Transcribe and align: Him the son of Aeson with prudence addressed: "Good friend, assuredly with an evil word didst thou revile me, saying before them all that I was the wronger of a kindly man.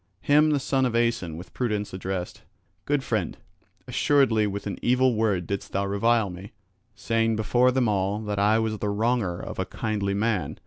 Him 0.21 0.49
the 0.49 0.59
son 0.59 0.87
of 0.87 0.95
Aeson 0.95 1.37
with 1.37 1.53
prudence 1.53 1.93
addressed: 1.93 2.41
"Good 2.85 3.03
friend, 3.03 3.37
assuredly 3.87 4.47
with 4.47 4.65
an 4.65 4.79
evil 4.81 5.13
word 5.13 5.45
didst 5.45 5.73
thou 5.73 5.85
revile 5.85 6.31
me, 6.31 6.53
saying 6.95 7.35
before 7.35 7.69
them 7.69 7.87
all 7.87 8.17
that 8.23 8.39
I 8.39 8.57
was 8.57 8.79
the 8.79 8.89
wronger 8.89 9.39
of 9.39 9.59
a 9.59 9.65
kindly 9.65 10.15
man. 10.15 10.57